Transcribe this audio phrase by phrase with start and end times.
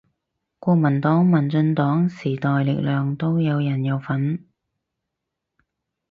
[0.57, 4.43] 國民黨民進黨時代力量都有人有份